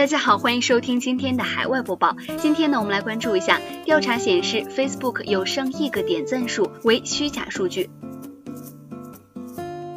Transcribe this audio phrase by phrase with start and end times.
[0.00, 2.16] 大家好，欢迎收听今天的海外播报。
[2.38, 7.90] 今天呢，我们来关注一下，调查显示，Facebook 有上亿个点赞数为虚假数据。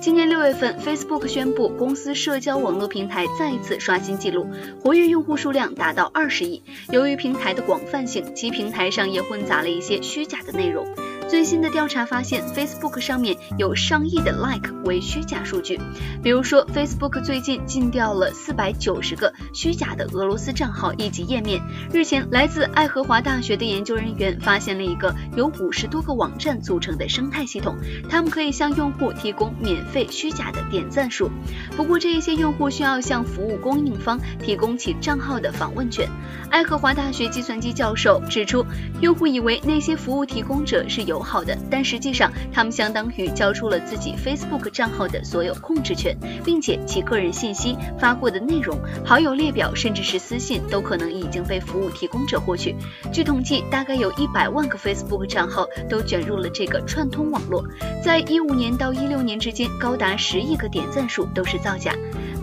[0.02, 4.46] 今年六月份，Facebook 宣布公司社交网络平台再次刷新纪录，
[4.82, 6.62] 活跃用户数量达到二十亿。
[6.92, 10.86] 由于平台的广泛性，其平台上也混杂了一些虚假的内容。
[11.24, 15.80] 最新的调查发现，Facebook 上面有上亿的 like 为虚假数据。
[16.22, 21.62] 比如说，Facebook 最近禁掉了四百九十个虚假的俄罗斯账号以及页面。
[21.92, 27.76] 日前，来自爱荷华大学的研究人员发现了一个由五十多个网站组成的生态系统，
[28.10, 31.30] 他们可以向用户提供免费虚假的点赞数。
[31.76, 36.08] 不过，这一些用户需要向服务供应方提供其账号的访问权。
[36.50, 38.66] 爱荷华大学计算机教授指出，
[39.02, 52.76] 用户以为那些服务提供者是有友好的，但实际上他们相当于交出了自己 Facebook 账号的所有控制权，并且其个人信息、发过的内容、好友列表，甚至是私信都可能已经被服务提供者获取。
[53.12, 57.64] 据统计，大概有一百万个 Facebook 账号都卷入了这个串通网络。
[58.04, 61.94] 在一五年到一六年之间，高达十亿个点赞数都是造假。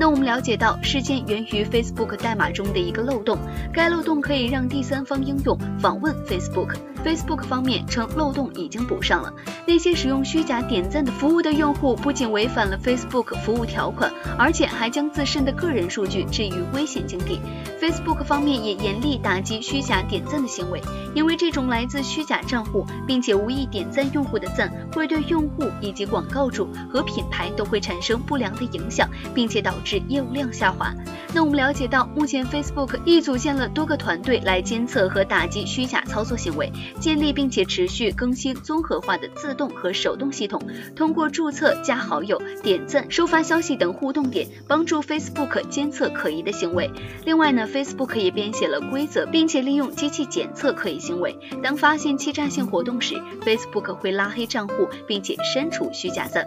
[0.01, 3.37] 那我们了解到，事件源于 Facebook 代码中的一个漏洞，
[3.71, 6.75] 该漏洞可以让第三方应用访问 Facebook。
[7.05, 9.33] Facebook 方面称漏洞已经补上了。
[9.67, 17.39] 那些使用虚假点赞的服务的用户，不仅违反了 Facebook 服务条款，而且还将自身的个人数据置于危险境地。
[17.79, 20.81] Facebook 方面也严厉打击虚假点赞的行为，
[21.15, 29.90] 因为这种来自虚假账户并且无意点赞用户的赞，会对用户以及广告主和品牌都会产生不良的影响，并且导致。
[29.91, 30.95] 是业务量下滑。
[31.35, 40.63] 那我们了解到，目前 Facebook 已组建了多个团队来监测和打击虚假操作行为，建立并且持续更新综合化的自动和手动系统，
[40.95, 46.89] 通过注册、加好友、点赞、收发消息等互动点，帮助 Facebook 监测可疑的行为。
[47.25, 51.37] 另外呢，Facebook 也编写了规则，并且利用机器检测可疑行为。
[51.65, 56.47] 当发现欺诈性活动时，Facebook 会拉黑账户，并且删除虚假赞。